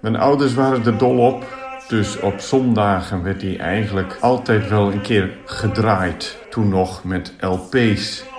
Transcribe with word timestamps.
Mijn 0.00 0.16
ouders 0.16 0.54
waren 0.54 0.84
er 0.84 0.98
dol 0.98 1.18
op, 1.18 1.44
dus 1.88 2.20
op 2.20 2.38
zondagen 2.38 3.22
werd 3.22 3.42
hij 3.42 3.58
eigenlijk 3.58 4.16
altijd 4.20 4.68
wel 4.68 4.92
een 4.92 5.00
keer 5.00 5.36
gedraaid. 5.44 6.38
Toen 6.50 6.68
nog 6.68 7.04
met 7.04 7.34
LP's. 7.40 8.29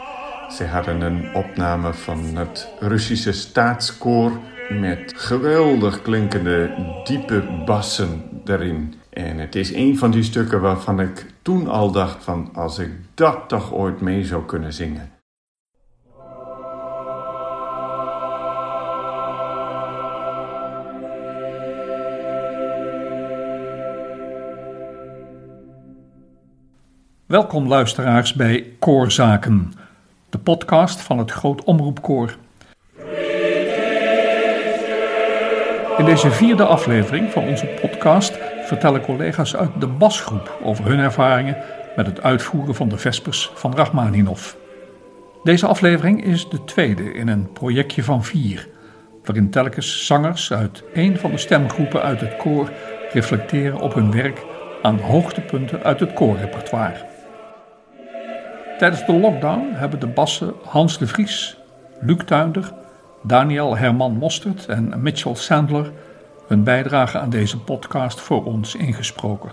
Ze 0.52 0.66
hadden 0.66 1.02
een 1.02 1.36
opname 1.36 1.94
van 1.94 2.20
het 2.36 2.68
Russische 2.80 3.32
staatskoor 3.32 4.32
met 4.70 5.14
geweldig 5.16 6.02
klinkende 6.02 6.74
diepe 7.04 7.44
bassen 7.66 8.42
erin. 8.46 8.94
En 9.10 9.38
het 9.38 9.56
is 9.56 9.74
een 9.74 9.98
van 9.98 10.12
die 10.12 10.24
stukken 10.24 10.62
waarvan 10.62 11.00
ik 11.00 11.26
toen 11.42 11.68
al 11.68 11.92
dacht 11.92 12.24
van 12.24 12.50
als 12.54 12.80
ik 12.80 12.90
dat 13.14 13.38
toch 13.48 13.74
ooit 13.74 14.02
mee 14.02 14.26
zou 14.26 14.46
kunnen 14.46 14.74
zingen. 14.74 15.12
Welkom 27.26 27.68
luisteraars 27.68 28.34
bij 28.34 28.66
Koorzaken, 28.80 29.74
de 30.32 30.38
podcast 30.38 31.02
van 31.02 31.18
het 31.18 31.32
Groot 31.32 31.64
Omroepkoor. 31.64 32.36
In 35.98 36.06
deze 36.06 36.32
vierde 36.32 36.66
aflevering 36.66 37.32
van 37.32 37.48
onze 37.48 37.66
podcast 37.66 38.38
vertellen 38.64 39.02
collega's 39.02 39.56
uit 39.56 39.70
de 39.80 39.88
basgroep 39.88 40.60
over 40.64 40.86
hun 40.86 41.00
ervaringen 41.00 41.58
met 41.96 42.06
het 42.06 42.22
uitvoeren 42.22 42.76
van 42.76 42.90
de 42.90 42.98
Vespers 42.98 43.52
van 43.54 43.76
Rachmaninov. 43.76 44.54
Deze 45.44 45.68
aflevering 45.68 46.26
is 46.26 46.50
de 46.50 46.64
tweede 46.64 47.14
in 47.14 47.28
een 47.28 47.52
projectje 47.52 48.04
van 48.04 48.24
vier, 48.24 48.68
waarin 49.24 49.50
telkens 49.50 50.06
zangers 50.06 50.54
uit 50.54 50.84
één 50.94 51.18
van 51.18 51.32
de 51.32 51.38
stemgroepen 51.38 52.02
uit 52.02 52.22
het 52.22 52.38
koor 52.38 52.70
reflecteren 53.12 53.80
op 53.80 53.94
hun 53.94 54.12
werk 54.12 54.46
aan 54.82 55.00
hoogtepunten 55.00 55.84
uit 55.84 56.00
het 56.00 56.14
koorrepertoire. 56.14 57.11
Tijdens 58.82 59.06
de 59.06 59.14
lockdown 59.14 59.74
hebben 59.74 60.00
de 60.00 60.08
bassen 60.08 60.54
Hans 60.64 60.98
de 60.98 61.08
Vries, 61.08 61.58
Luc 62.00 62.18
Tuinder, 62.26 62.74
Daniel 63.24 63.78
Herman 63.78 64.18
Mostert 64.18 64.66
en 64.66 65.02
Mitchell 65.02 65.36
Sandler 65.36 65.92
hun 66.48 66.64
bijdrage 66.64 67.20
aan 67.20 67.30
deze 67.30 67.60
podcast 67.60 68.20
voor 68.20 68.46
ons 68.46 68.76
ingesproken. 68.76 69.52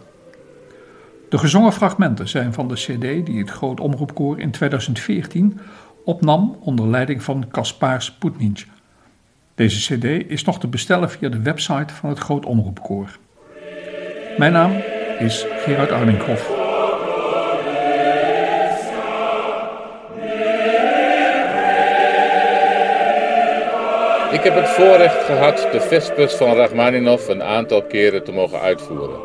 De 1.28 1.38
gezongen 1.38 1.72
fragmenten 1.72 2.28
zijn 2.28 2.52
van 2.52 2.68
de 2.68 2.74
CD 2.74 3.26
die 3.26 3.38
het 3.38 3.50
Groot 3.50 3.80
Omroepkoor 3.80 4.40
in 4.40 4.50
2014 4.50 5.60
opnam 6.04 6.56
onder 6.60 6.88
leiding 6.88 7.22
van 7.22 7.48
Kaspar 7.50 8.02
Sputnik. 8.02 8.66
Deze 9.54 9.96
CD 9.96 10.30
is 10.30 10.44
nog 10.44 10.60
te 10.60 10.68
bestellen 10.68 11.10
via 11.10 11.28
de 11.28 11.42
website 11.42 11.94
van 11.94 12.08
het 12.08 12.18
Groot 12.18 12.46
Omroepkoor. 12.46 13.18
Mijn 14.38 14.52
naam 14.52 14.72
is 15.18 15.46
Gerard 15.48 15.90
Arninkhoff. 15.90 16.57
Ik 24.32 24.42
heb 24.42 24.54
het 24.54 24.68
voorrecht 24.68 25.24
gehad 25.24 25.68
de 25.72 25.80
Vespers 25.80 26.34
van 26.34 26.56
Rachmaninov 26.56 27.28
een 27.28 27.42
aantal 27.42 27.82
keren 27.82 28.24
te 28.24 28.32
mogen 28.32 28.60
uitvoeren. 28.60 29.20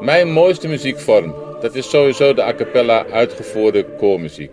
Mijn 0.00 0.32
mooiste 0.32 0.68
muziekvorm, 0.68 1.34
dat 1.60 1.74
is 1.74 1.90
sowieso 1.90 2.34
de 2.34 2.42
a 2.42 2.54
cappella 2.54 3.06
uitgevoerde 3.12 3.84
koormuziek. 3.84 4.50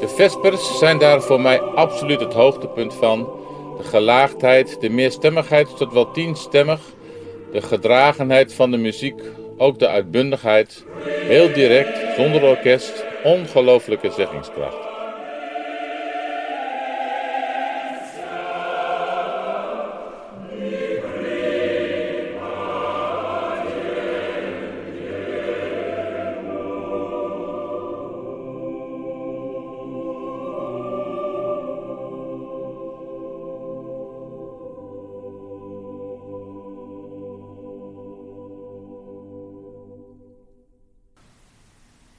De 0.00 0.08
Vespers 0.08 0.78
zijn 0.78 0.98
daar 0.98 1.22
voor 1.22 1.40
mij 1.40 1.60
absoluut 1.60 2.20
het 2.20 2.32
hoogtepunt 2.32 2.94
van. 2.94 3.28
De 3.76 3.84
gelaagdheid, 3.84 4.80
de 4.80 4.90
meerstemmigheid 4.90 5.76
tot 5.76 5.92
wel 5.92 6.10
tienstemmig, 6.10 6.80
de 7.52 7.62
gedragenheid 7.62 8.54
van 8.54 8.70
de 8.70 8.76
muziek, 8.76 9.22
ook 9.56 9.78
de 9.78 9.88
uitbundigheid, 9.88 10.84
heel 11.04 11.52
direct, 11.52 11.98
zonder 12.16 12.42
orkest, 12.42 13.04
ongelooflijke 13.24 14.10
zeggingskracht. 14.10 14.95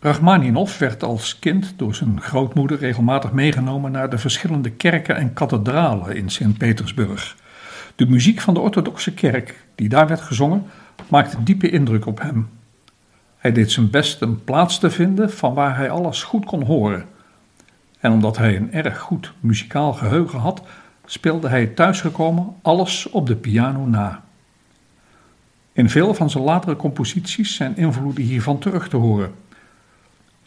Rachmaninov 0.08 0.78
werd 0.78 1.04
als 1.04 1.40
kind 1.40 1.74
door 1.78 1.96
zijn 1.96 2.22
grootmoeder 2.22 2.78
regelmatig 2.78 3.32
meegenomen 3.32 3.92
naar 3.92 4.10
de 4.10 4.18
verschillende 4.18 4.72
kerken 4.72 5.16
en 5.16 5.34
kathedralen 5.34 6.16
in 6.16 6.30
Sint-Petersburg. 6.30 7.36
De 7.96 8.06
muziek 8.06 8.42
van 8.42 8.54
de 8.54 8.60
orthodoxe 8.60 9.14
kerk, 9.14 9.66
die 9.76 9.90
daar 9.90 10.08
werd 10.08 10.22
gezongen, 10.22 10.64
maakte 11.08 11.44
diepe 11.44 11.70
indruk 11.70 12.06
op 12.06 12.22
hem. 12.22 12.50
Hij 13.38 13.52
deed 13.52 13.72
zijn 13.72 13.90
best 13.90 14.22
een 14.22 14.44
plaats 14.44 14.80
te 14.80 14.90
vinden 14.90 15.32
van 15.32 15.54
waar 15.54 15.78
hij 15.78 15.90
alles 15.90 16.24
goed 16.24 16.46
kon 16.46 16.64
horen. 16.64 17.06
En 18.00 18.12
omdat 18.12 18.38
hij 18.38 18.56
een 18.56 18.74
erg 18.74 19.00
goed 19.00 19.34
muzikaal 19.40 19.94
geheugen 19.94 20.40
had, 20.40 20.62
speelde 21.06 21.48
hij 21.48 21.68
thuisgekomen 21.68 22.56
alles 22.62 23.10
op 23.10 23.28
de 23.28 23.36
piano 23.36 23.86
na. 23.86 24.24
In 25.74 25.90
veel 25.90 26.14
van 26.14 26.30
zijn 26.30 26.44
latere 26.44 26.76
composities 26.76 27.56
zijn 27.56 27.78
invloeden 27.78 28.24
hiervan 28.24 28.60
terug 28.60 28.90
te 28.90 28.98
horen. 28.98 29.46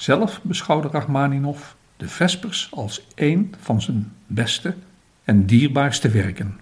Zelf 0.00 0.40
beschouwde 0.42 0.88
Rachmaninov 0.88 1.60
de 1.96 2.08
Vespers 2.08 2.68
als 2.70 3.06
een 3.14 3.54
van 3.60 3.82
zijn 3.82 4.12
beste 4.26 4.74
en 5.24 5.46
dierbaarste 5.46 6.08
werken. 6.08 6.58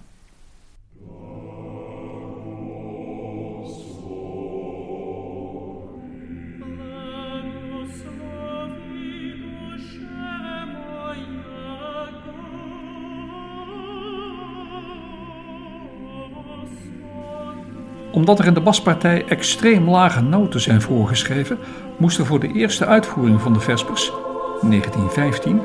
Omdat 18.19 18.39
er 18.39 18.47
in 18.47 18.55
de 18.55 18.61
baspartij 18.61 19.25
extreem 19.25 19.91
lage 19.91 20.21
noten 20.21 20.61
zijn 20.61 20.83
voorgeschreven, 20.83 21.59
moest 21.97 22.19
er 22.19 22.27
voor 22.27 22.41
de 22.41 22.53
eerste 22.53 22.87
uitvoering 22.87 23.41
van 23.41 23.53
de 23.53 23.61
Vespers, 23.61 24.13
in 24.61 24.69
1915, 24.69 25.61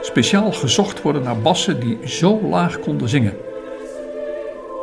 speciaal 0.00 0.52
gezocht 0.52 1.02
worden 1.02 1.22
naar 1.22 1.38
bassen 1.38 1.80
die 1.80 2.08
zo 2.08 2.40
laag 2.48 2.78
konden 2.78 3.08
zingen. 3.08 3.36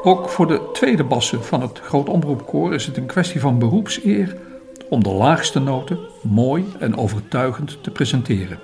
Ook 0.03 0.29
voor 0.29 0.47
de 0.47 0.69
tweede 0.73 1.03
bassen 1.03 1.43
van 1.43 1.61
het 1.61 1.79
Groot 1.79 2.09
Omroepkoor 2.09 2.73
is 2.73 2.85
het 2.85 2.97
een 2.97 3.05
kwestie 3.05 3.39
van 3.39 3.59
beroepseer 3.59 4.35
om 4.89 5.03
de 5.03 5.11
laagste 5.11 5.59
noten 5.59 5.99
mooi 6.21 6.65
en 6.79 6.97
overtuigend 6.97 7.83
te 7.83 7.91
presenteren. 7.91 8.59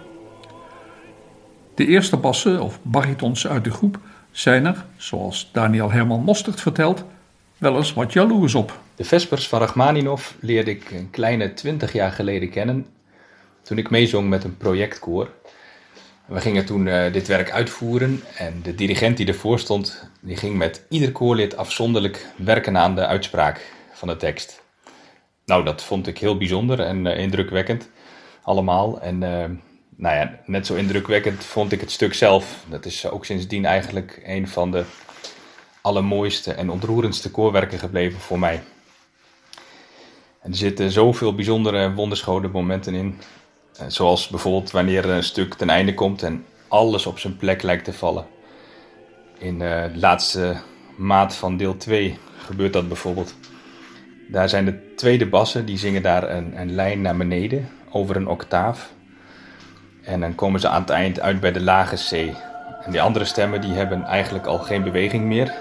De 1.75 1.85
eerste 1.85 2.17
bassen 2.17 2.61
of 2.61 2.79
baritons 2.81 3.47
uit 3.47 3.63
de 3.63 3.71
groep 3.71 3.99
zijn 4.31 4.65
er, 4.65 4.85
zoals 4.97 5.49
Daniel 5.53 5.91
Herman 5.91 6.23
Mostert 6.23 6.61
vertelt, 6.61 7.05
wel 7.59 7.75
eens 7.75 7.93
wat 7.93 8.13
jaloers 8.13 8.55
op. 8.55 8.79
De 8.95 9.03
Vespers 9.03 9.47
van 9.47 9.59
Rachmaninov 9.59 10.31
leerde 10.39 10.71
ik 10.71 10.91
een 10.91 11.09
kleine 11.09 11.53
twintig 11.53 11.93
jaar 11.93 12.11
geleden 12.11 12.49
kennen 12.49 12.87
toen 13.61 13.77
ik 13.77 13.89
meezong 13.89 14.29
met 14.29 14.43
een 14.43 14.57
projectkoor. 14.57 15.31
We 16.25 16.41
gingen 16.41 16.65
toen 16.65 16.87
eh, 16.87 17.13
dit 17.13 17.27
werk 17.27 17.51
uitvoeren 17.51 18.23
en 18.35 18.59
de 18.63 18.75
dirigent 18.75 19.17
die 19.17 19.27
ervoor 19.27 19.59
stond, 19.59 20.09
die 20.19 20.37
ging 20.37 20.57
met 20.57 20.85
ieder 20.89 21.11
koorlid 21.11 21.57
afzonderlijk 21.57 22.25
werken 22.35 22.77
aan 22.77 22.95
de 22.95 23.05
uitspraak 23.05 23.73
van 23.93 24.07
de 24.07 24.17
tekst. 24.17 24.61
Nou, 25.45 25.63
dat 25.63 25.83
vond 25.83 26.07
ik 26.07 26.17
heel 26.17 26.37
bijzonder 26.37 26.79
en 26.79 27.07
eh, 27.07 27.19
indrukwekkend 27.19 27.89
allemaal. 28.41 29.01
En 29.01 29.23
eh, 29.23 29.49
nou 29.95 30.15
ja, 30.15 30.39
net 30.45 30.65
zo 30.65 30.75
indrukwekkend 30.75 31.43
vond 31.43 31.71
ik 31.71 31.79
het 31.79 31.91
stuk 31.91 32.13
zelf. 32.13 32.63
Dat 32.69 32.85
is 32.85 33.09
ook 33.09 33.25
sindsdien 33.25 33.65
eigenlijk 33.65 34.21
een 34.25 34.47
van 34.47 34.71
de 34.71 34.83
allermooiste 35.81 36.53
en 36.53 36.69
ontroerendste 36.69 37.31
koorwerken 37.31 37.79
gebleven 37.79 38.19
voor 38.19 38.39
mij. 38.39 38.63
En 40.41 40.51
er 40.51 40.57
zitten 40.57 40.91
zoveel 40.91 41.35
bijzondere 41.35 41.93
wonderschone 41.93 42.47
momenten 42.47 42.93
in. 42.93 43.19
Eh, 43.77 43.85
Zoals 43.87 44.27
bijvoorbeeld 44.27 44.71
wanneer 44.71 45.09
een 45.09 45.23
stuk 45.23 45.53
ten 45.53 45.69
einde 45.69 45.93
komt 45.93 46.23
en 46.23 46.45
alles 46.67 47.05
op 47.05 47.19
zijn 47.19 47.37
plek 47.37 47.61
lijkt 47.61 47.83
te 47.83 47.93
vallen. 47.93 48.25
In 49.37 49.61
eh, 49.61 49.83
de 49.93 49.99
laatste 49.99 50.57
maat 50.95 51.35
van 51.35 51.57
deel 51.57 51.77
2 51.77 52.17
gebeurt 52.45 52.73
dat 52.73 52.87
bijvoorbeeld. 52.87 53.35
Daar 54.27 54.49
zijn 54.49 54.65
de 54.65 54.93
tweede 54.95 55.25
bassen, 55.27 55.65
die 55.65 55.77
zingen 55.77 56.01
daar 56.01 56.29
een, 56.29 56.61
een 56.61 56.75
lijn 56.75 57.01
naar 57.01 57.17
beneden 57.17 57.69
over 57.89 58.15
een 58.15 58.27
octaaf. 58.27 58.91
En 60.01 60.19
dan 60.19 60.35
komen 60.35 60.59
ze 60.59 60.67
aan 60.67 60.81
het 60.81 60.89
eind 60.89 61.19
uit 61.19 61.39
bij 61.39 61.51
de 61.51 61.61
lage 61.61 61.95
C. 61.95 62.35
En 62.85 62.91
die 62.91 63.01
andere 63.01 63.25
stemmen 63.25 63.61
die 63.61 63.73
hebben 63.73 64.03
eigenlijk 64.03 64.45
al 64.45 64.57
geen 64.57 64.83
beweging 64.83 65.25
meer 65.25 65.53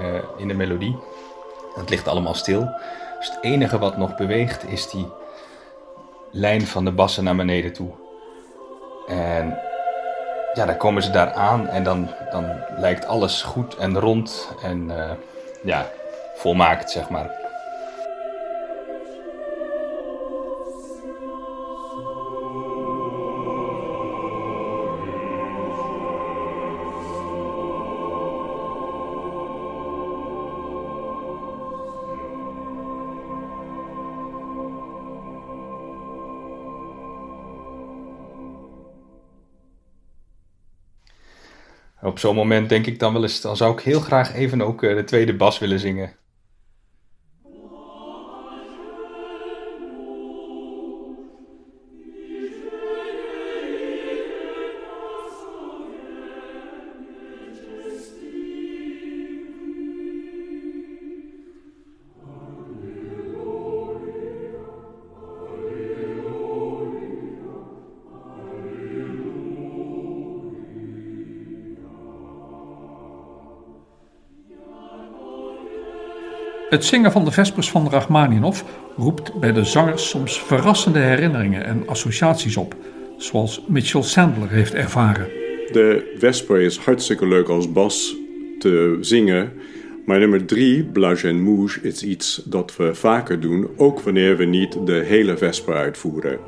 eh, 0.00 0.22
in 0.36 0.48
de 0.48 0.54
melodie. 0.54 0.96
Het 1.74 1.90
ligt 1.90 2.08
allemaal 2.08 2.34
stil. 2.34 2.68
Dus 3.18 3.28
het 3.28 3.38
enige 3.40 3.78
wat 3.78 3.96
nog 3.96 4.16
beweegt 4.16 4.68
is 4.68 4.90
die 4.90 5.06
lijn 6.30 6.66
van 6.66 6.84
de 6.84 6.92
bassen 6.92 7.24
naar 7.24 7.36
beneden 7.36 7.72
toe. 7.72 7.90
En 9.06 9.58
ja, 10.54 10.66
dan 10.66 10.76
komen 10.76 11.02
ze 11.02 11.10
daar 11.10 11.32
aan 11.32 11.68
en 11.68 11.82
dan, 11.82 12.08
dan 12.30 12.46
lijkt 12.76 13.06
alles 13.06 13.42
goed 13.42 13.76
en 13.76 13.98
rond 13.98 14.48
en 14.62 14.90
uh, 14.90 15.10
ja, 15.62 15.86
volmaakt, 16.34 16.90
zeg 16.90 17.08
maar. 17.08 17.37
Op 42.18 42.24
zo'n 42.24 42.34
moment 42.34 42.68
denk 42.68 42.86
ik 42.86 42.98
dan 42.98 43.12
wel 43.12 43.22
eens, 43.22 43.40
dan 43.40 43.56
zou 43.56 43.72
ik 43.72 43.80
heel 43.80 44.00
graag 44.00 44.34
even 44.34 44.62
ook 44.62 44.82
uh, 44.82 44.96
de 44.96 45.04
tweede 45.04 45.36
bas 45.36 45.58
willen 45.58 45.78
zingen. 45.78 46.16
Het 76.68 76.84
zingen 76.84 77.12
van 77.12 77.24
de 77.24 77.30
Vespers 77.30 77.70
van 77.70 77.88
Rachmaninoff 77.90 78.64
roept 78.96 79.34
bij 79.40 79.52
de 79.52 79.64
zangers 79.64 80.08
soms 80.08 80.42
verrassende 80.42 80.98
herinneringen 80.98 81.64
en 81.64 81.82
associaties 81.86 82.56
op, 82.56 82.74
zoals 83.16 83.62
Mitchell 83.66 84.02
Sandler 84.02 84.50
heeft 84.50 84.74
ervaren. 84.74 85.26
De 85.72 86.14
Vesper 86.18 86.60
is 86.60 86.78
hartstikke 86.78 87.26
leuk 87.26 87.48
als 87.48 87.72
bas 87.72 88.16
te 88.58 88.98
zingen, 89.00 89.52
maar 90.06 90.18
nummer 90.18 90.46
drie, 90.46 90.84
Blage 90.84 91.28
en 91.28 91.42
Mouche, 91.42 91.80
is 91.82 92.02
iets 92.02 92.42
dat 92.44 92.76
we 92.76 92.94
vaker 92.94 93.40
doen, 93.40 93.68
ook 93.76 94.00
wanneer 94.00 94.36
we 94.36 94.44
niet 94.44 94.86
de 94.86 95.02
hele 95.06 95.36
Vesper 95.36 95.74
uitvoeren. 95.74 96.38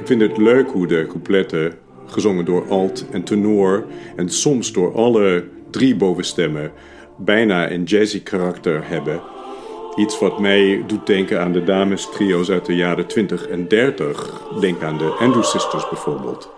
Ik 0.00 0.06
vind 0.06 0.20
het 0.20 0.36
leuk 0.36 0.70
hoe 0.70 0.86
de 0.86 1.06
coupletten, 1.08 1.74
gezongen 2.06 2.44
door 2.44 2.68
alt 2.68 3.06
en 3.10 3.22
tenor 3.22 3.86
en 4.16 4.28
soms 4.28 4.72
door 4.72 4.94
alle 4.94 5.44
drie 5.70 5.96
bovenstemmen, 5.96 6.72
bijna 7.18 7.70
een 7.70 7.82
jazzy 7.82 8.22
karakter 8.22 8.88
hebben 8.88 9.20
Iets 9.96 10.18
wat 10.18 10.38
mij 10.38 10.84
doet 10.86 11.06
denken 11.06 11.40
aan 11.40 11.52
de 11.52 11.64
dames-trio's 11.64 12.50
uit 12.50 12.66
de 12.66 12.74
jaren 12.74 13.06
20 13.06 13.48
en 13.48 13.68
30. 13.68 14.42
Denk 14.60 14.82
aan 14.82 14.98
de 14.98 15.14
Andrew 15.18 15.44
Sisters 15.44 15.88
bijvoorbeeld. 15.88 16.50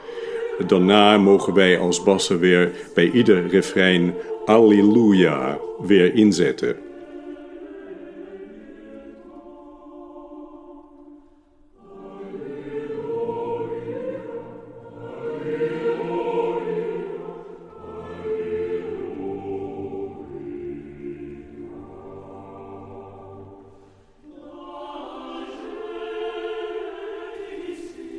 Daarna 0.67 1.19
mogen 1.19 1.55
wij 1.55 1.79
als 1.79 2.02
bassen 2.02 2.38
weer 2.38 2.73
bij 2.94 3.11
ieder 3.11 3.49
refrein 3.49 4.14
Alleluia 4.44 5.58
weer 5.79 6.14
inzetten. 6.14 6.76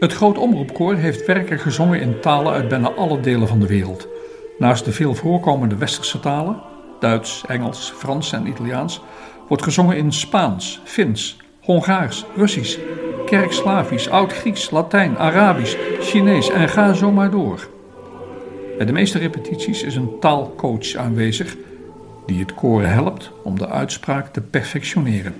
Het 0.03 0.13
Groot 0.13 0.37
Omroepkoor 0.37 0.95
heeft 0.95 1.25
werken 1.25 1.59
gezongen 1.59 2.01
in 2.01 2.19
talen 2.19 2.53
uit 2.53 2.67
bijna 2.67 2.91
alle 2.91 3.19
delen 3.19 3.47
van 3.47 3.59
de 3.59 3.67
wereld. 3.67 4.07
Naast 4.57 4.85
de 4.85 4.91
veel 4.91 5.15
voorkomende 5.15 5.75
westerse 5.75 6.19
talen, 6.19 6.61
Duits, 6.99 7.43
Engels, 7.47 7.93
Frans 7.97 8.31
en 8.31 8.47
Italiaans, 8.47 9.01
wordt 9.47 9.63
gezongen 9.63 9.97
in 9.97 10.11
Spaans, 10.11 10.81
Fins, 10.83 11.37
Hongaars, 11.61 12.25
Russisch, 12.35 12.79
Kerkslavisch, 13.25 14.09
Oud-Grieks, 14.09 14.71
Latijn, 14.71 15.17
Arabisch, 15.17 15.77
Chinees 15.99 16.49
en 16.49 16.69
ga 16.69 16.93
zo 16.93 17.11
maar 17.11 17.31
door. 17.31 17.69
Bij 18.77 18.85
de 18.85 18.93
meeste 18.93 19.17
repetities 19.17 19.83
is 19.83 19.95
een 19.95 20.19
taalcoach 20.19 20.95
aanwezig 20.95 21.55
die 22.25 22.39
het 22.39 22.53
koor 22.53 22.83
helpt 22.83 23.31
om 23.43 23.57
de 23.57 23.67
uitspraak 23.67 24.27
te 24.33 24.41
perfectioneren. 24.41 25.35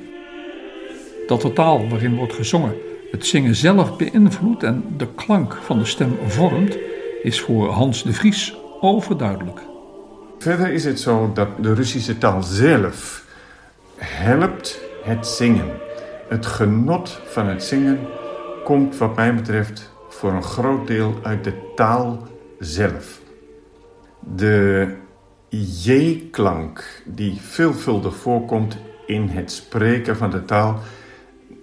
Dat 1.27 1.42
de 1.42 1.54
taal 1.54 1.89
waarin 1.89 2.15
wordt 2.15 2.33
gezongen 2.33 2.75
het 3.13 3.25
zingen 3.25 3.56
zelf 3.56 3.98
beïnvloedt 3.98 4.63
en 4.63 4.83
de 4.98 5.07
klank 5.15 5.57
van 5.62 5.80
de 5.80 5.86
stem 5.86 6.18
vormt, 6.27 6.77
is 7.21 7.42
voor 7.42 7.69
Hans 7.69 8.04
de 8.04 8.13
Vries 8.13 8.56
overduidelijk. 8.80 9.60
Verder 10.39 10.74
is 10.74 10.86
het 10.86 11.00
zo 11.00 11.31
dat 11.33 11.48
de 11.63 11.74
Russische 11.74 12.18
taal 12.18 12.44
zelf 12.44 13.25
helpt 13.95 14.81
het 15.04 15.27
zingen. 15.27 15.69
Het 16.30 16.45
genot 16.45 17.19
van 17.25 17.48
het 17.48 17.63
zingen 17.63 18.00
komt 18.63 18.98
wat 18.98 19.15
mij 19.15 19.36
betreft 19.36 19.92
voor 20.10 20.31
een 20.31 20.44
groot 20.44 20.88
deel 20.88 21.19
uit 21.24 21.44
de 21.44 21.71
taal 21.75 22.27
zelf. 22.60 23.21
De 24.36 24.88
J-klank 25.83 27.03
die 27.05 27.38
veelvuldig 27.41 28.15
voorkomt 28.15 28.77
in 29.05 29.27
het 29.27 29.51
spreken 29.51 30.17
van 30.17 30.29
de 30.29 30.46
taal 30.46 30.79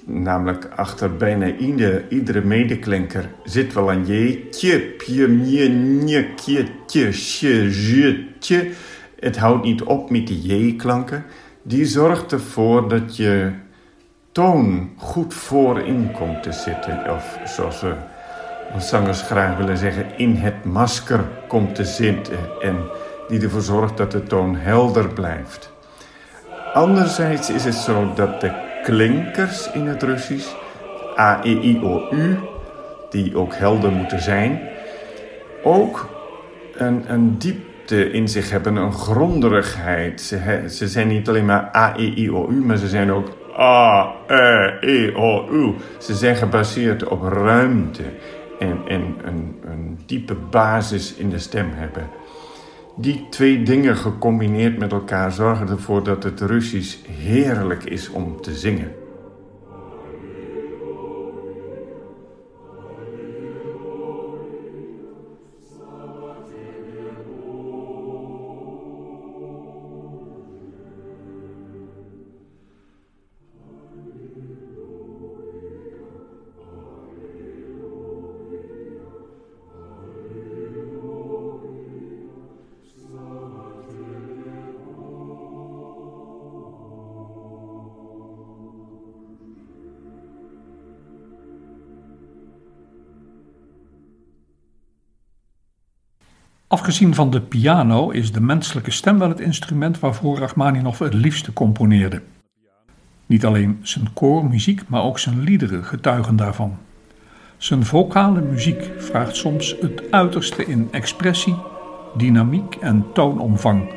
Namelijk 0.04 0.68
achter 0.76 1.16
bijna 1.16 1.54
ieder, 1.56 2.04
iedere 2.08 2.40
medeklinker 2.40 3.30
zit 3.44 3.72
wel 3.72 3.92
een 3.92 4.06
J. 4.06 4.44
Tje, 4.50 4.80
pje, 4.80 5.28
mje, 5.28 5.68
nje, 5.68 6.34
kje, 6.34 6.66
tje. 8.38 8.70
Het 9.20 9.38
houdt 9.38 9.64
niet 9.64 9.82
op 9.82 10.10
met 10.10 10.26
die 10.26 10.40
J-klanken. 10.42 11.24
Die 11.62 11.84
zorgt 11.84 12.32
ervoor 12.32 12.88
dat 12.88 13.16
je 13.16 13.50
toon 14.32 14.90
goed 14.96 15.34
voorin 15.34 16.12
komt 16.12 16.42
te 16.42 16.52
zitten. 16.52 17.10
Of 17.10 17.38
zoals 17.44 17.80
we 17.80 17.94
zangers 18.78 19.22
graag 19.22 19.56
willen 19.56 19.78
zeggen, 19.78 20.06
in 20.16 20.34
het 20.34 20.64
masker 20.64 21.24
komt 21.48 21.74
te 21.74 21.84
zitten. 21.84 22.38
En 22.60 22.76
die 23.28 23.40
ervoor 23.40 23.62
zorgt 23.62 23.96
dat 23.96 24.12
de 24.12 24.22
toon 24.22 24.56
helder 24.56 25.08
blijft. 25.08 25.72
Anderzijds 26.72 27.50
is 27.50 27.64
het 27.64 27.74
zo 27.74 28.12
dat 28.14 28.40
de 28.40 28.68
klinkers 28.82 29.72
in 29.72 29.86
het 29.86 30.02
Russisch. 30.02 30.54
A, 31.18 31.40
E, 31.44 31.50
I, 31.50 31.80
O, 31.82 32.08
U, 32.12 32.38
die 33.10 33.36
ook 33.36 33.54
helder 33.54 33.92
moeten 33.92 34.20
zijn. 34.20 34.60
Ook 35.62 36.08
een, 36.74 37.04
een 37.06 37.38
diepte 37.38 38.10
in 38.10 38.28
zich 38.28 38.50
hebben, 38.50 38.76
een 38.76 38.92
gronderigheid. 38.92 40.20
Ze, 40.20 40.64
ze 40.68 40.88
zijn 40.88 41.08
niet 41.08 41.28
alleen 41.28 41.44
maar 41.44 41.70
A, 41.76 41.94
E, 41.96 42.12
I, 42.16 42.30
O, 42.30 42.48
U, 42.50 42.64
maar 42.64 42.76
ze 42.76 42.88
zijn 42.88 43.12
ook 43.12 43.28
A, 43.58 44.12
E, 44.80 45.12
O, 45.14 45.48
U. 45.50 45.74
Ze 45.98 46.14
zijn 46.14 46.36
gebaseerd 46.36 47.04
op 47.04 47.22
ruimte 47.22 48.02
en, 48.58 48.80
en 48.88 49.16
een, 49.24 49.60
een 49.64 49.98
diepe 50.06 50.34
basis 50.50 51.14
in 51.14 51.30
de 51.30 51.38
stem 51.38 51.70
hebben. 51.74 52.08
Die 52.96 53.26
twee 53.30 53.62
dingen 53.62 53.96
gecombineerd 53.96 54.78
met 54.78 54.92
elkaar 54.92 55.32
zorgen 55.32 55.68
ervoor 55.68 56.04
dat 56.04 56.22
het 56.22 56.40
Russisch 56.40 56.96
heerlijk 57.08 57.84
is 57.84 58.08
om 58.08 58.40
te 58.40 58.54
zingen. 58.54 58.99
Afgezien 96.80 97.14
van 97.14 97.30
de 97.30 97.40
piano 97.40 98.10
is 98.10 98.32
de 98.32 98.40
menselijke 98.40 98.90
stem 98.90 99.18
wel 99.18 99.28
het 99.28 99.40
instrument 99.40 99.98
waarvoor 99.98 100.38
Rachmaninoff 100.38 100.98
het 100.98 101.14
liefste 101.14 101.52
componeerde. 101.52 102.22
Niet 103.26 103.44
alleen 103.44 103.78
zijn 103.82 104.12
koormuziek, 104.12 104.82
maar 104.88 105.02
ook 105.02 105.18
zijn 105.18 105.40
liederen 105.40 105.84
getuigen 105.84 106.36
daarvan. 106.36 106.78
Zijn 107.56 107.84
vocale 107.84 108.40
muziek 108.40 108.90
vraagt 108.98 109.36
soms 109.36 109.76
het 109.80 110.02
uiterste 110.10 110.66
in 110.66 110.88
expressie, 110.90 111.54
dynamiek 112.16 112.74
en 112.74 113.06
toonomvang, 113.12 113.92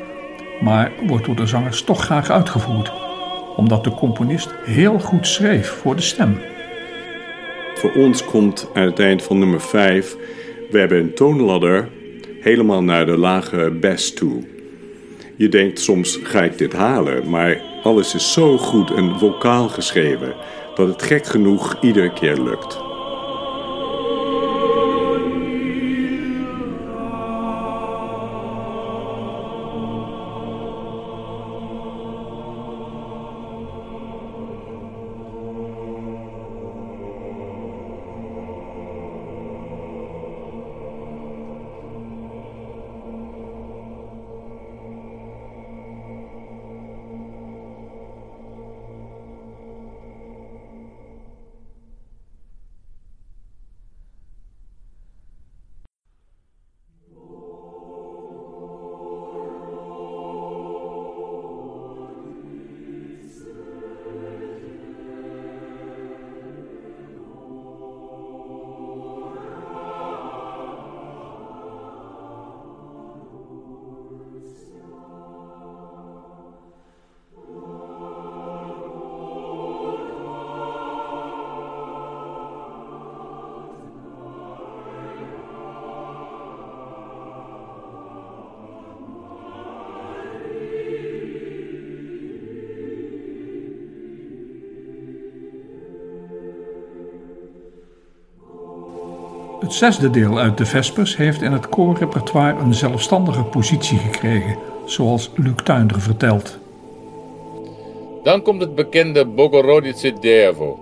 maar 0.60 0.92
wordt 1.06 1.24
door 1.24 1.36
de 1.36 1.46
zangers 1.46 1.82
toch 1.82 2.04
graag 2.04 2.30
uitgevoerd, 2.30 2.92
omdat 3.56 3.84
de 3.84 3.94
componist 3.94 4.54
heel 4.64 5.00
goed 5.00 5.26
schreef 5.26 5.68
voor 5.68 5.96
de 5.96 6.02
stem. 6.02 6.38
Voor 7.74 7.92
ons 7.92 8.24
komt 8.24 8.68
aan 8.74 8.82
het 8.86 8.98
eind 8.98 9.22
van 9.22 9.38
nummer 9.38 9.60
5, 9.60 10.16
we 10.70 10.78
hebben 10.78 10.98
een 10.98 11.14
toonladder 11.14 11.88
helemaal 12.44 12.82
naar 12.82 13.06
de 13.06 13.16
lage 13.16 13.76
bes 13.80 14.14
toe. 14.14 14.42
Je 15.36 15.48
denkt 15.48 15.80
soms 15.80 16.18
ga 16.22 16.42
ik 16.42 16.58
dit 16.58 16.72
halen, 16.72 17.28
maar 17.28 17.62
alles 17.82 18.14
is 18.14 18.32
zo 18.32 18.58
goed 18.58 18.90
en 18.90 19.18
vocaal 19.18 19.68
geschreven 19.68 20.34
dat 20.74 20.88
het 20.88 21.02
gek 21.02 21.26
genoeg 21.26 21.76
iedere 21.80 22.12
keer 22.12 22.42
lukt. 22.42 22.83
Het 99.64 99.72
zesde 99.72 100.10
deel 100.10 100.38
uit 100.38 100.58
de 100.58 100.66
Vespers 100.66 101.16
heeft 101.16 101.42
in 101.42 101.52
het 101.52 101.68
koorrepertoire 101.68 102.58
een 102.58 102.74
zelfstandige 102.74 103.42
positie 103.42 103.98
gekregen, 103.98 104.58
zoals 104.84 105.30
Luc 105.34 105.54
Tuinder 105.64 106.00
vertelt. 106.00 106.58
Dan 108.22 108.42
komt 108.42 108.60
het 108.60 108.74
bekende 108.74 109.26
Bogorodice 109.26 110.12
Devo. 110.20 110.78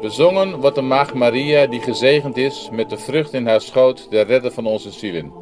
Bezongen 0.00 0.60
wordt 0.60 0.76
de 0.76 0.82
maagd 0.82 1.14
Maria 1.14 1.66
die 1.66 1.80
gezegend 1.80 2.36
is 2.36 2.68
met 2.72 2.90
de 2.90 2.98
vrucht 2.98 3.32
in 3.32 3.46
haar 3.46 3.60
schoot, 3.60 4.10
de 4.10 4.20
redder 4.20 4.52
van 4.52 4.66
onze 4.66 4.90
zielen. 4.90 5.32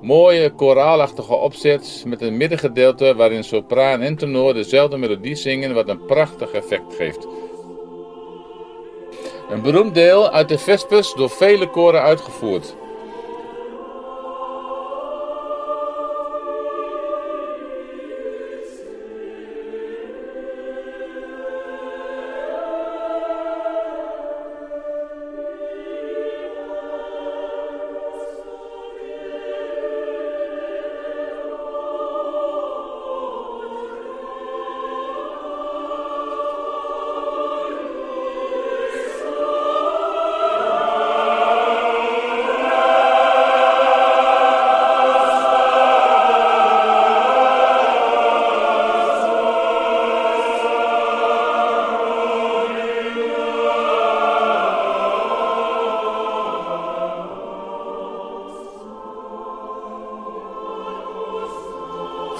Mooie 0.00 0.50
koraalachtige 0.50 1.34
opzet 1.34 2.04
met 2.06 2.22
een 2.22 2.36
middengedeelte 2.36 3.14
waarin 3.14 3.44
sopraan 3.44 4.00
en 4.00 4.16
tenor 4.16 4.54
dezelfde 4.54 4.96
melodie 4.96 5.34
zingen 5.34 5.74
wat 5.74 5.88
een 5.88 6.04
prachtig 6.04 6.52
effect 6.52 6.94
geeft. 6.94 7.26
Een 9.48 9.62
beroemd 9.62 9.94
deel 9.94 10.30
uit 10.30 10.48
de 10.48 10.58
Vespers 10.58 11.14
door 11.14 11.30
vele 11.30 11.70
koren 11.70 12.02
uitgevoerd. 12.02 12.76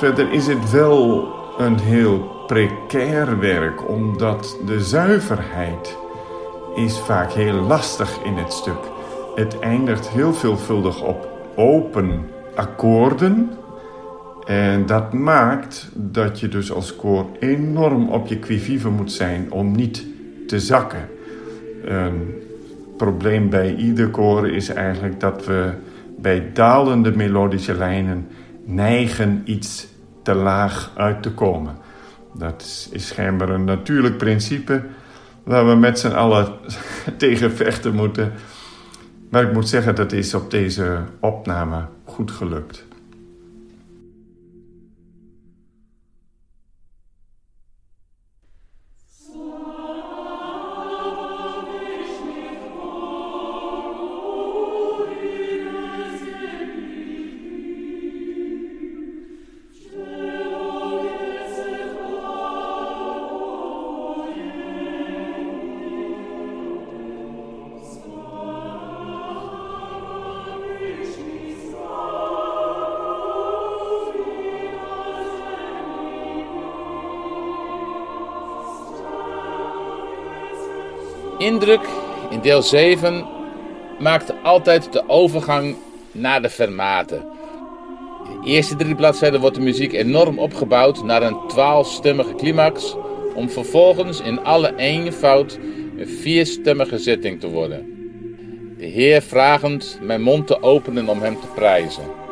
Verder 0.05 0.33
is 0.33 0.47
het 0.47 0.71
wel 0.71 1.29
een 1.59 1.79
heel 1.79 2.19
precair 2.47 3.39
werk, 3.39 3.89
omdat 3.89 4.59
de 4.67 4.81
zuiverheid 4.81 5.97
is 6.75 6.99
vaak 6.99 7.33
heel 7.33 7.53
lastig 7.53 8.19
in 8.25 8.35
het 8.35 8.53
stuk. 8.53 8.79
Het 9.35 9.59
eindigt 9.59 10.09
heel 10.09 10.35
veelvuldig 10.35 11.03
op 11.03 11.29
open 11.57 12.25
akkoorden. 12.55 13.51
En 14.47 14.87
dat 14.87 15.13
maakt 15.13 15.89
dat 15.95 16.41
je 16.41 16.49
dus 16.49 16.73
als 16.73 16.97
koor 16.97 17.27
enorm 17.41 18.09
op 18.09 18.27
je 18.27 18.39
quivive 18.39 18.89
moet 18.89 19.13
zijn 19.13 19.53
om 19.53 19.73
niet 19.73 20.07
te 20.47 20.61
zakken. 20.61 21.09
Een 21.85 22.35
probleem 22.97 23.51
bij 23.51 23.75
ieder 23.75 24.09
koor 24.09 24.49
is 24.49 24.69
eigenlijk 24.69 25.21
dat 25.21 25.47
we 25.47 25.71
bij 26.19 26.51
dalende 26.53 27.17
melodische 27.17 27.75
lijnen 27.75 28.27
neigen 28.65 29.43
iets 29.45 29.93
te 30.25 30.35
laag 30.35 30.91
uit 30.97 31.23
te 31.23 31.31
komen. 31.31 31.77
Dat 32.35 32.89
is 32.91 33.07
schijnbaar 33.07 33.49
een 33.49 33.65
natuurlijk 33.65 34.17
principe 34.17 34.83
waar 35.43 35.69
we 35.69 35.75
met 35.75 35.99
z'n 35.99 36.13
allen 36.13 36.53
tegen 37.17 37.53
vechten 37.53 37.95
moeten. 37.95 38.33
Maar 39.31 39.43
ik 39.43 39.53
moet 39.53 39.69
zeggen, 39.69 39.95
dat 39.95 40.13
is 40.13 40.35
op 40.35 40.51
deze 40.51 40.99
opname 41.21 41.87
goed 42.05 42.31
gelukt. 42.31 42.84
Indruk 81.45 81.81
in 82.31 82.41
deel 82.41 82.63
7 82.63 83.25
maakt 83.99 84.33
altijd 84.43 84.93
de 84.93 85.09
overgang 85.09 85.77
naar 86.13 86.43
de 86.43 86.51
fermate. 86.51 87.15
In 88.33 88.41
de 88.41 88.49
eerste 88.49 88.77
drie 88.77 88.95
bladzijden 88.95 89.41
wordt 89.41 89.57
de 89.57 89.63
muziek 89.63 89.93
enorm 89.93 90.39
opgebouwd 90.39 91.03
naar 91.03 91.23
een 91.23 91.39
twaalfstemmige 91.49 92.35
climax, 92.35 92.97
om 93.35 93.51
vervolgens 93.51 94.21
in 94.21 94.45
alle 94.45 94.77
eenvoud 94.77 95.59
een 95.97 96.09
vierstemmige 96.09 96.99
zetting 96.99 97.41
te 97.41 97.49
worden. 97.49 97.87
De 98.79 98.85
de 98.85 98.87
Heer 98.87 99.23
vragend 99.23 99.99
mijn 100.03 100.23
mond 100.23 100.47
te 100.47 100.63
openen 100.63 101.09
om 101.09 101.21
Hem 101.21 101.41
te 101.41 101.47
prijzen. 101.55 102.24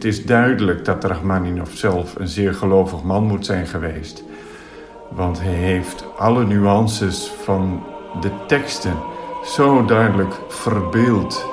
Het 0.00 0.08
is 0.08 0.24
duidelijk 0.24 0.84
dat 0.84 1.04
Rachmaninov 1.04 1.74
zelf 1.74 2.14
een 2.18 2.28
zeer 2.28 2.54
gelovig 2.54 3.02
man 3.02 3.24
moet 3.24 3.46
zijn 3.46 3.66
geweest. 3.66 4.24
Want 5.10 5.40
hij 5.40 5.52
heeft 5.52 6.04
alle 6.16 6.44
nuances 6.44 7.32
van 7.42 7.82
de 8.20 8.30
teksten 8.46 8.96
zo 9.44 9.84
duidelijk 9.84 10.34
verbeeld 10.48 11.46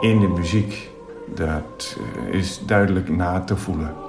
in 0.00 0.20
de 0.20 0.28
muziek. 0.28 0.90
Dat 1.34 1.96
eh, 2.28 2.34
is 2.38 2.60
duidelijk 2.66 3.08
na 3.08 3.40
te 3.40 3.56
voelen. 3.56 4.07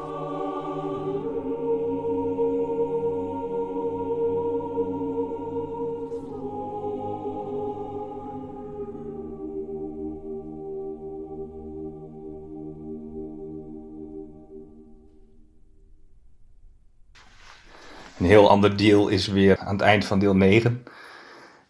Een 18.19 18.25
heel 18.25 18.49
ander 18.49 18.77
deel 18.77 19.07
is 19.07 19.27
weer 19.27 19.57
aan 19.57 19.73
het 19.73 19.81
eind 19.81 20.05
van 20.05 20.19
deel 20.19 20.35
9. 20.35 20.83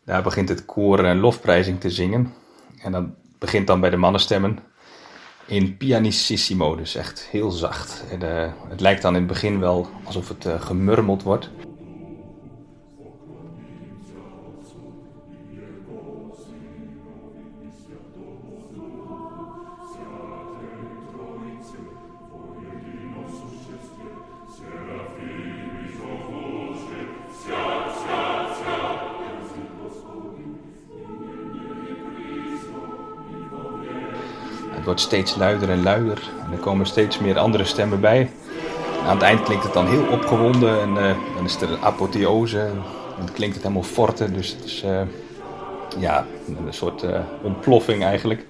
Daar 0.06 0.24
begint 0.24 0.50
het 0.50 0.66
koor 0.66 1.00
een 1.00 1.20
lofprijzing 1.20 1.80
te 1.80 1.90
zingen. 1.90 2.34
En 2.82 2.92
dat 2.92 3.04
begint 3.40 3.68
dan 3.68 3.80
bij 3.80 3.90
de 3.90 3.98
mannenstemmen 3.98 4.60
in 5.46 5.78
pianissimo, 5.78 6.76
dus 6.76 6.96
echt 6.96 7.28
heel 7.32 7.52
zacht. 7.52 8.04
En, 8.12 8.44
eh, 8.44 8.52
het 8.70 8.80
lijkt 8.80 9.02
dan 9.02 9.14
in 9.14 9.20
het 9.20 9.28
begin 9.28 9.60
wel 9.60 9.90
alsof 10.04 10.28
het 10.28 10.46
eh, 10.46 10.62
gemurmeld 10.62 11.24
wordt. 11.24 11.50
Wordt 34.90 35.04
steeds 35.04 35.36
luider 35.36 35.70
en 35.70 35.84
luider. 35.84 36.30
En 36.46 36.52
er 36.52 36.58
komen 36.58 36.86
steeds 36.86 37.20
meer 37.20 37.38
andere 37.38 37.64
stemmen 37.64 38.00
bij. 38.00 38.30
Aan 39.06 39.16
het 39.16 39.22
eind 39.22 39.44
klinkt 39.44 39.64
het 39.64 39.74
dan 39.74 39.88
heel 39.88 40.08
opgewonden. 40.12 40.82
En 40.82 40.98
eh, 40.98 41.16
dan 41.36 41.46
is 41.46 41.62
er 41.62 41.72
een 41.72 41.82
apotheose. 41.82 42.60
En 42.60 42.84
dan 43.18 43.34
klinkt 43.34 43.56
het 43.56 43.64
helemaal 43.64 43.84
forte. 43.84 44.32
Dus 44.32 44.50
het 44.50 44.66
is 44.66 44.84
eh, 44.84 45.02
ja, 45.98 46.26
een 46.48 46.74
soort 46.74 47.04
eh, 47.04 47.20
ontploffing 47.42 48.04
eigenlijk. 48.04 48.46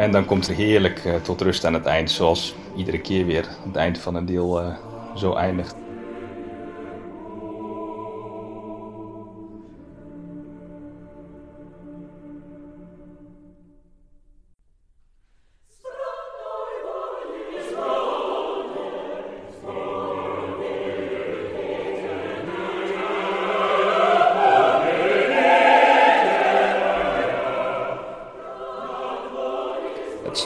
En 0.00 0.12
dan 0.12 0.24
komt 0.24 0.46
het 0.46 0.56
heerlijk 0.56 1.04
eh, 1.04 1.14
tot 1.14 1.40
rust 1.40 1.64
aan 1.64 1.74
het 1.74 1.86
eind, 1.86 2.10
zoals 2.10 2.54
iedere 2.76 3.00
keer 3.00 3.26
weer 3.26 3.48
het 3.66 3.76
eind 3.76 3.98
van 3.98 4.14
een 4.14 4.26
deel 4.26 4.60
eh, 4.60 4.74
zo 5.14 5.34
eindigt. 5.34 5.74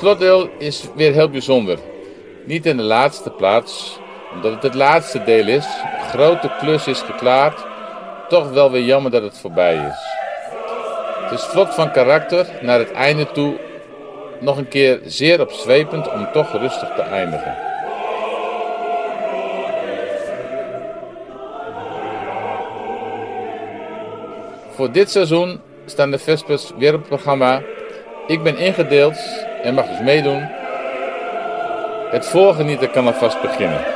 Slotdeel 0.04 0.48
is 0.58 0.84
weer 0.94 1.12
heel 1.12 1.28
bijzonder. 1.28 1.78
Niet 2.44 2.66
in 2.66 2.76
de 2.76 2.82
laatste 2.82 3.30
plaats, 3.30 3.98
omdat 4.34 4.52
het 4.52 4.62
het 4.62 4.74
laatste 4.74 5.24
deel 5.24 5.48
is. 5.48 5.66
Grote 6.08 6.50
klus 6.58 6.86
is 6.86 7.00
geklaard. 7.00 7.64
Toch 8.28 8.50
wel 8.50 8.70
weer 8.70 8.82
jammer 8.82 9.10
dat 9.10 9.22
het 9.22 9.38
voorbij 9.38 9.74
is. 9.74 9.98
Het 11.22 11.38
is 11.38 11.44
vlot 11.44 11.74
van 11.74 11.90
karakter 11.90 12.46
naar 12.60 12.78
het 12.78 12.92
einde 12.92 13.30
toe. 13.30 13.56
Nog 14.40 14.56
een 14.56 14.68
keer 14.68 15.00
zeer 15.04 15.40
opzwepend 15.40 16.12
om 16.12 16.28
toch 16.32 16.52
rustig 16.52 16.94
te 16.94 17.02
eindigen. 17.02 17.56
Voor 24.70 24.92
dit 24.92 25.10
seizoen 25.10 25.60
staan 25.86 26.10
de 26.10 26.18
Vespers 26.18 26.70
weer 26.78 26.94
op 26.94 27.00
het 27.00 27.08
programma. 27.08 27.62
Ik 28.26 28.42
ben 28.42 28.56
ingedeeld 28.56 29.46
en 29.62 29.74
mag 29.74 29.86
dus 29.86 30.00
meedoen. 30.00 30.48
Het 32.10 32.26
voorgenieten 32.26 32.90
kan 32.90 33.06
alvast 33.06 33.42
beginnen. 33.42 33.93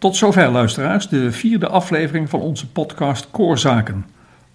Tot 0.00 0.16
zover, 0.16 0.50
luisteraars, 0.50 1.08
de 1.08 1.32
vierde 1.32 1.68
aflevering 1.68 2.30
van 2.30 2.40
onze 2.40 2.68
podcast 2.68 3.30
Koorzaken, 3.30 4.06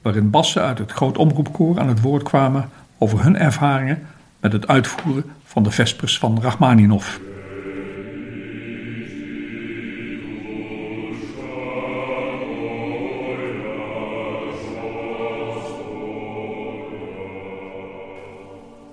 waarin 0.01 0.29
bassen 0.29 0.61
uit 0.61 0.77
het 0.77 0.91
Groot 0.91 1.17
Omroepkoor 1.17 1.79
aan 1.79 1.87
het 1.87 2.01
woord 2.01 2.23
kwamen 2.23 2.69
over 2.97 3.23
hun 3.23 3.37
ervaringen 3.37 4.07
met 4.39 4.51
het 4.51 4.67
uitvoeren 4.67 5.23
van 5.43 5.63
de 5.63 5.71
Vespers 5.71 6.19
van 6.19 6.41
Rachmaninov. 6.41 7.17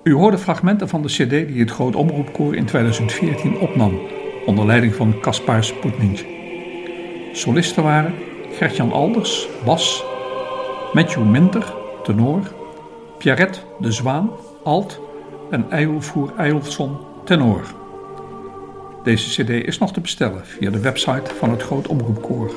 U 0.03 0.13
hoorde 0.13 0.37
fragmenten 0.37 0.89
van 0.89 1.01
de 1.01 1.07
CD 1.07 1.29
die 1.29 1.59
het 1.59 1.71
Groot 1.71 1.95
Omroepkoor 1.95 2.55
in 2.55 2.65
2014 2.65 3.57
opnam, 3.57 3.99
onder 4.45 4.65
leiding 4.65 4.95
van 4.95 5.19
Kaspar 5.19 5.63
Sputnik. 5.63 6.32
Solisten 7.35 7.83
waren 7.83 8.13
Gertjan 8.51 8.91
Alders, 8.91 9.47
bas, 9.65 10.03
Matthew 10.93 11.23
Minter, 11.23 11.73
tenor, 12.03 12.39
Pierrette 13.17 13.59
de 13.79 13.91
Zwaan, 13.91 14.31
alt 14.63 14.99
en 15.49 15.65
Eilvoer 15.69 16.33
Eilfson, 16.37 16.97
tenor. 17.23 17.61
Deze 19.03 19.43
cd 19.43 19.49
is 19.49 19.77
nog 19.77 19.93
te 19.93 20.01
bestellen 20.01 20.45
via 20.45 20.69
de 20.69 20.79
website 20.79 21.33
van 21.37 21.49
het 21.49 21.61
Groot 21.61 21.87
Omroepkoor. 21.87 22.51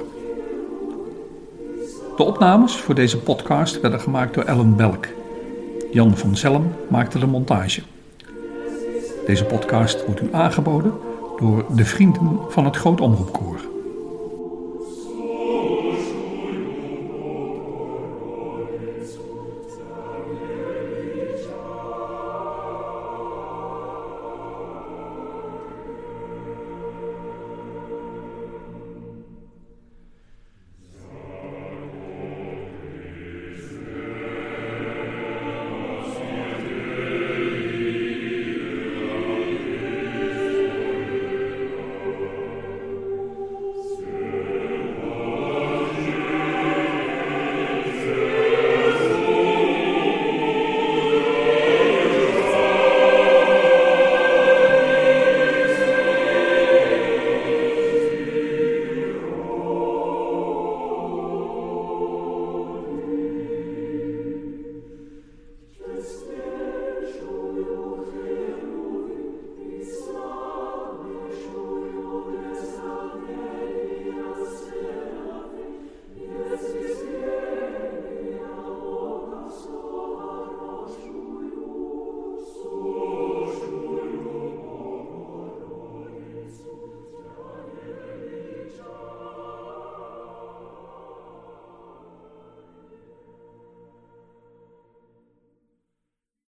De 2.17 2.23
opnames 2.23 2.77
voor 2.77 2.95
deze 2.95 3.19
podcast 3.19 3.81
werden 3.81 4.01
gemaakt 4.01 4.35
door 4.35 4.45
Ellen 4.45 4.77
Belk. 4.77 5.07
Jan 5.93 6.17
van 6.17 6.37
Zelm 6.37 6.73
maakte 6.89 7.19
de 7.19 7.27
montage. 7.27 7.83
Deze 9.27 9.45
podcast 9.45 10.05
wordt 10.07 10.23
u 10.23 10.29
aangeboden 10.33 10.93
door 11.39 11.65
de 11.75 11.85
vrienden 11.85 12.39
van 12.49 12.65
het 12.65 12.77
Groot 12.77 13.01
Omroepkoor. 13.01 13.75